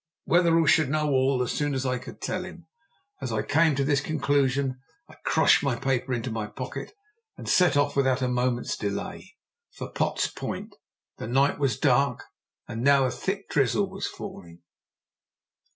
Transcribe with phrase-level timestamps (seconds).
[0.25, 2.65] Wetherell should know all as soon as I could tell him.
[3.21, 6.95] As I came to this conclusion I crushed my paper into my pocket
[7.37, 9.35] and set off, without a moment's delay,
[9.69, 10.73] for Potts Point.
[11.19, 12.23] The night was dark,
[12.67, 14.63] and now a thick drizzle was falling.